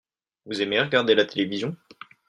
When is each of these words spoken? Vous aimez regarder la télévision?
Vous 0.47 0.63
aimez 0.63 0.81
regarder 0.81 1.13
la 1.13 1.25
télévision? 1.25 1.77